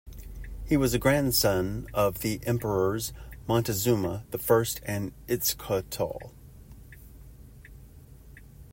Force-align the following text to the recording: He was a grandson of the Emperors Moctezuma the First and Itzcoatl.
He 0.65 0.77
was 0.77 0.95
a 0.95 0.97
grandson 0.97 1.85
of 1.93 2.21
the 2.21 2.39
Emperors 2.41 3.13
Moctezuma 3.47 4.23
the 4.31 4.39
First 4.39 4.81
and 4.83 5.11
Itzcoatl. 5.27 6.31